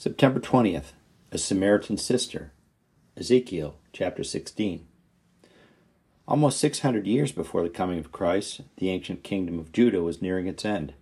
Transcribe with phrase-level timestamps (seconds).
[0.00, 0.92] September 20th,
[1.32, 2.52] a Samaritan sister.
[3.16, 4.86] Ezekiel chapter 16.
[6.28, 10.46] Almost 600 years before the coming of Christ, the ancient kingdom of Judah was nearing
[10.46, 10.94] its end.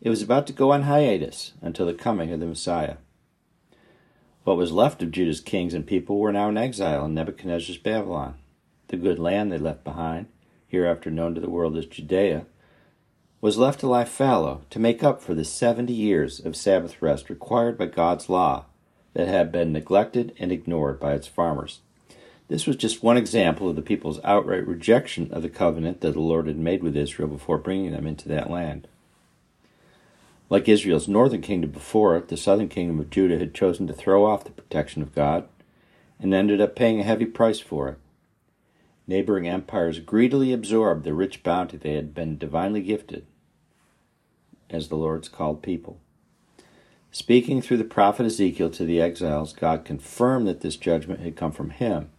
[0.00, 2.96] It was about to go on hiatus until the coming of the Messiah.
[4.42, 8.34] What was left of Judah's kings and people were now in exile in Nebuchadnezzar's Babylon.
[8.88, 10.26] The good land they left behind,
[10.66, 12.46] hereafter known to the world as Judea,
[13.40, 17.30] was left to lie fallow to make up for the seventy years of Sabbath rest
[17.30, 18.66] required by God's law
[19.14, 21.80] that had been neglected and ignored by its farmers.
[22.48, 26.20] This was just one example of the people's outright rejection of the covenant that the
[26.20, 28.88] Lord had made with Israel before bringing them into that land.
[30.48, 34.26] Like Israel's northern kingdom before it, the southern kingdom of Judah had chosen to throw
[34.26, 35.48] off the protection of God
[36.18, 37.98] and ended up paying a heavy price for it.
[39.10, 43.26] Neighboring empires greedily absorbed the rich bounty they had been divinely gifted
[44.70, 45.98] as the Lord's called people.
[47.10, 51.50] Speaking through the prophet Ezekiel to the exiles, God confirmed that this judgment had come
[51.50, 52.10] from him,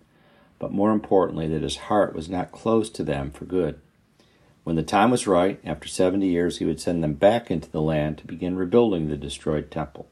[0.60, 3.80] but more importantly, that his heart was not closed to them for good.
[4.66, 7.82] When the time was right, after seventy years, he would send them back into the
[7.82, 10.10] land to begin rebuilding the destroyed temple.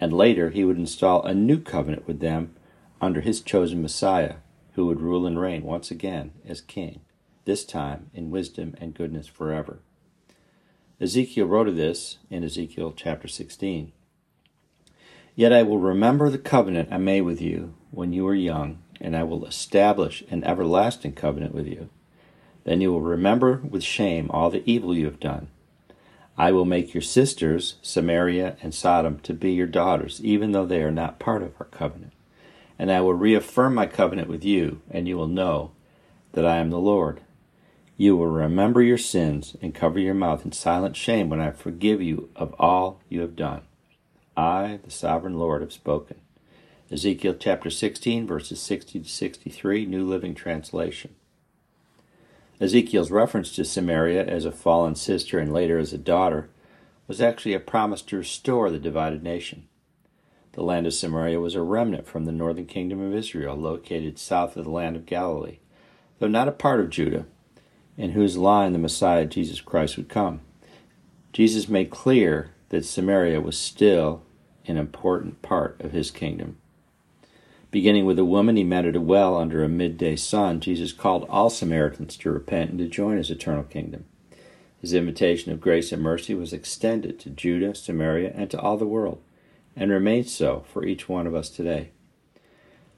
[0.00, 2.54] And later, he would install a new covenant with them
[3.02, 4.36] under his chosen Messiah,
[4.76, 7.00] who would rule and reign once again as king,
[7.46, 9.80] this time in wisdom and goodness forever.
[11.00, 13.92] Ezekiel wrote of this in Ezekiel chapter 16.
[15.34, 19.16] Yet I will remember the covenant I made with you when you were young, and
[19.16, 21.88] I will establish an everlasting covenant with you.
[22.64, 25.48] Then you will remember with shame all the evil you have done.
[26.36, 30.82] I will make your sisters, Samaria and Sodom, to be your daughters, even though they
[30.82, 32.12] are not part of our covenant.
[32.78, 35.72] And I will reaffirm my covenant with you, and you will know
[36.32, 37.22] that I am the Lord.
[37.96, 42.02] You will remember your sins and cover your mouth in silent shame when I forgive
[42.02, 43.62] you of all you have done.
[44.36, 46.20] I, the sovereign Lord, have spoken.
[46.90, 51.14] Ezekiel chapter 16, verses 60 to 63, New Living Translation.
[52.60, 56.48] Ezekiel's reference to Samaria as a fallen sister and later as a daughter
[57.08, 59.68] was actually a promise to restore the divided nation.
[60.56, 64.56] The land of Samaria was a remnant from the northern kingdom of Israel, located south
[64.56, 65.58] of the land of Galilee.
[66.18, 67.26] Though not a part of Judah,
[67.98, 70.40] in whose line the Messiah Jesus Christ would come.
[71.34, 74.22] Jesus made clear that Samaria was still
[74.66, 76.56] an important part of his kingdom.
[77.70, 81.26] Beginning with a woman he met at a well under a midday sun, Jesus called
[81.28, 84.06] all Samaritans to repent and to join his eternal kingdom.
[84.80, 88.86] His invitation of grace and mercy was extended to Judah, Samaria, and to all the
[88.86, 89.20] world,
[89.76, 91.90] and remains so for each one of us today.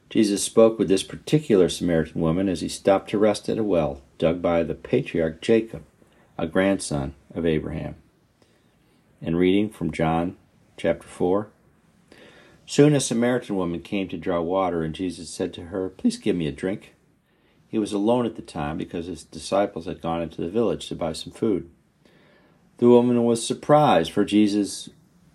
[0.09, 4.01] Jesus spoke with this particular Samaritan woman as he stopped to rest at a well
[4.17, 5.83] dug by the patriarch Jacob,
[6.39, 7.97] a grandson of Abraham.
[9.21, 10.37] And reading from John
[10.79, 11.49] chapter 4.
[12.65, 16.37] Soon a Samaritan woman came to draw water, and Jesus said to her, Please give
[16.37, 16.95] me a drink.
[17.67, 20.95] He was alone at the time because his disciples had gone into the village to
[20.95, 21.69] buy some food.
[22.79, 24.89] The woman was surprised, for Jesus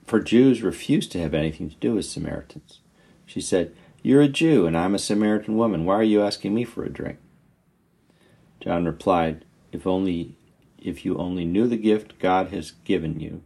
[0.05, 2.79] for Jews refused to have anything to do with Samaritans.
[3.25, 5.85] She said, you're a Jew, and I'm a Samaritan woman.
[5.85, 7.19] Why are you asking me for a drink?
[8.59, 10.35] John replied, If only
[10.77, 13.41] if you only knew the gift God has given you.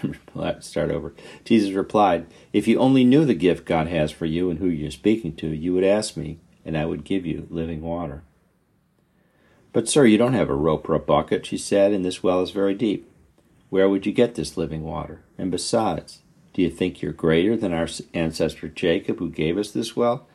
[0.60, 1.12] Start over.
[1.44, 4.92] Jesus replied, If you only knew the gift God has for you and who you're
[4.92, 8.22] speaking to, you would ask me, and I would give you living water.
[9.72, 12.40] But, sir, you don't have a rope or a bucket, she said, and this well
[12.42, 13.10] is very deep.
[13.72, 15.22] Where would you get this living water?
[15.38, 16.20] And besides,
[16.52, 20.26] do you think you're greater than our ancestor Jacob, who gave us this well?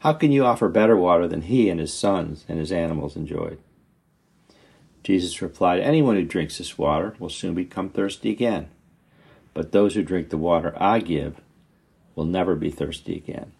[0.00, 3.58] How can you offer better water than he and his sons and his animals enjoyed?
[5.02, 8.68] Jesus replied, Anyone who drinks this water will soon become thirsty again.
[9.54, 11.40] But those who drink the water I give
[12.14, 13.52] will never be thirsty again.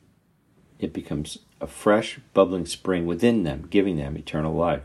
[0.79, 4.83] It becomes a fresh, bubbling spring within them, giving them eternal life.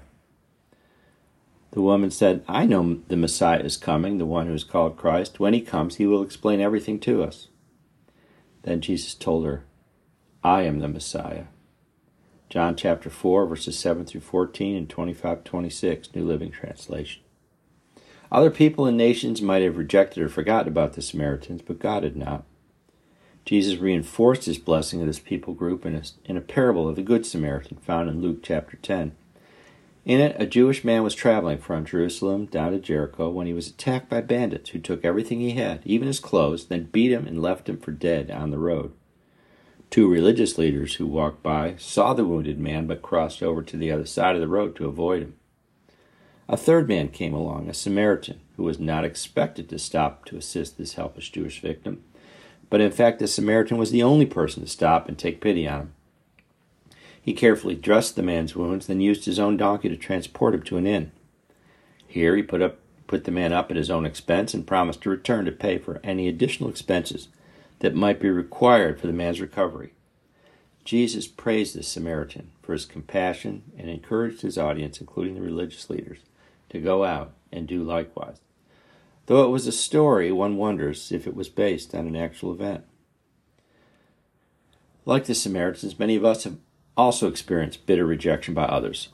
[1.72, 5.40] The woman said, I know the Messiah is coming, the one who is called Christ.
[5.40, 7.50] When he comes, he will explain everything to us.
[8.64, 9.66] Then Jesus told her,
[10.44, 11.46] I am the Messiah.
[12.50, 17.22] John chapter 4, verses 7 through 14 and 25 26, New Living Translation.
[18.32, 22.16] Other people and nations might have rejected or forgotten about the Samaritans, but God had
[22.16, 22.44] not.
[23.46, 27.02] Jesus reinforced his blessing of this people group in a, in a parable of the
[27.02, 29.16] Good Samaritan found in Luke chapter 10.
[30.08, 33.68] In it, a Jewish man was traveling from Jerusalem down to Jericho when he was
[33.68, 37.42] attacked by bandits who took everything he had, even his clothes, then beat him and
[37.42, 38.94] left him for dead on the road.
[39.90, 43.92] Two religious leaders who walked by saw the wounded man but crossed over to the
[43.92, 45.36] other side of the road to avoid him.
[46.48, 50.78] A third man came along, a Samaritan, who was not expected to stop to assist
[50.78, 52.02] this helpless Jewish victim.
[52.70, 55.80] But in fact, the Samaritan was the only person to stop and take pity on
[55.82, 55.94] him.
[57.28, 60.78] He carefully dressed the man's wounds, then used his own donkey to transport him to
[60.78, 61.12] an inn.
[62.08, 65.10] Here he put up put the man up at his own expense and promised to
[65.10, 67.28] return to pay for any additional expenses
[67.80, 69.92] that might be required for the man's recovery.
[70.86, 76.20] Jesus praised the Samaritan for his compassion and encouraged his audience, including the religious leaders,
[76.70, 78.38] to go out and do likewise.
[79.26, 82.86] Though it was a story, one wonders if it was based on an actual event.
[85.04, 86.56] Like the Samaritans, many of us have
[86.98, 89.10] also experience bitter rejection by others.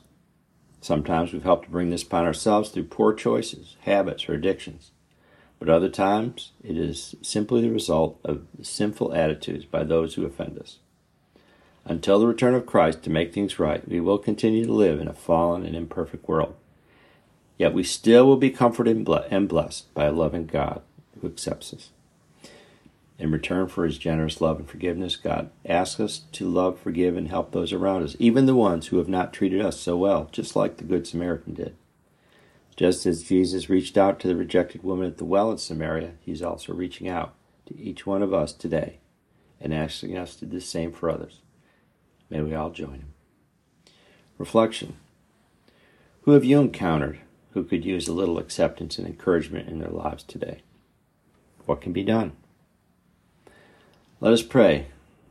[0.80, 4.90] Sometimes we've helped to bring this upon ourselves through poor choices, habits, or addictions.
[5.58, 10.58] But other times, it is simply the result of sinful attitudes by those who offend
[10.58, 10.78] us.
[11.84, 15.08] Until the return of Christ to make things right, we will continue to live in
[15.08, 16.54] a fallen and imperfect world.
[17.58, 20.82] Yet we still will be comforted and blessed by a loving God
[21.20, 21.90] who accepts us.
[23.18, 27.28] In return for his generous love and forgiveness, God asks us to love, forgive, and
[27.28, 30.56] help those around us, even the ones who have not treated us so well, just
[30.56, 31.76] like the Good Samaritan did.
[32.76, 36.42] Just as Jesus reached out to the rejected woman at the well in Samaria, he's
[36.42, 37.34] also reaching out
[37.66, 38.98] to each one of us today
[39.60, 41.40] and asking us to do the same for others.
[42.28, 43.14] May we all join him.
[44.38, 44.96] Reflection
[46.22, 47.20] Who have you encountered
[47.52, 50.62] who could use a little acceptance and encouragement in their lives today?
[51.66, 52.32] What can be done?
[54.20, 54.86] Let us pray.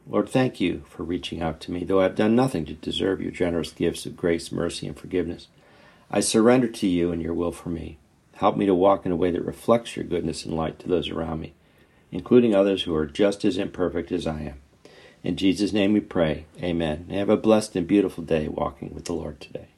[0.05, 3.21] Lord, thank you for reaching out to me, though I have done nothing to deserve
[3.21, 5.47] your generous gifts of grace, mercy, and forgiveness.
[6.11, 7.97] I surrender to you and your will for me.
[8.35, 11.09] Help me to walk in a way that reflects your goodness and light to those
[11.09, 11.53] around me,
[12.11, 14.61] including others who are just as imperfect as I am.
[15.23, 16.45] In Jesus' name we pray.
[16.61, 17.05] Amen.
[17.07, 19.69] And have a blessed and beautiful day walking with the Lord today.